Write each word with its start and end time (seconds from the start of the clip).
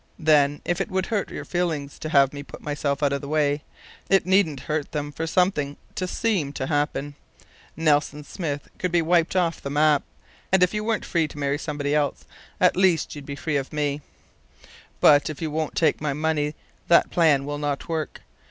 Then, 0.17 0.61
if 0.65 0.81
it 0.81 0.89
would 0.89 1.05
hurt 1.05 1.29
your 1.29 1.45
feelings 1.45 1.99
to 1.99 2.09
have 2.09 2.33
me 2.33 2.41
put 2.41 2.59
myself 2.59 3.03
out 3.03 3.13
of 3.13 3.21
the 3.21 3.27
way, 3.27 3.61
it 4.09 4.25
needn't 4.25 4.61
hurt 4.61 4.91
them 4.93 5.11
for 5.11 5.27
something 5.27 5.77
to 5.93 6.07
seem 6.07 6.53
to 6.53 6.65
happen. 6.65 7.13
Nelson 7.77 8.23
Smith 8.23 8.67
could 8.79 8.91
be 8.91 9.03
wiped 9.03 9.35
off 9.35 9.61
the 9.61 9.69
map; 9.69 10.01
and 10.51 10.63
if 10.63 10.73
you 10.73 10.83
weren't 10.83 11.05
free 11.05 11.27
to 11.27 11.37
marry 11.37 11.59
somebody 11.59 11.93
else, 11.93 12.25
at 12.59 12.75
least 12.75 13.13
you'd 13.13 13.27
be 13.27 13.35
free 13.35 13.57
of 13.57 13.71
me. 13.71 14.01
"But 14.99 15.29
if 15.29 15.39
you 15.39 15.51
won't 15.51 15.75
take 15.75 16.01
my 16.01 16.13
money 16.13 16.55
that 16.87 17.11
plan 17.11 17.45
will 17.45 17.59
not 17.59 17.87
work. 17.87 18.21